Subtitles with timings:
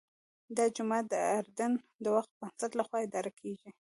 [0.57, 1.71] دا جومات د اردن
[2.03, 3.69] د وقف بنسټ لخوا اداره کېږي.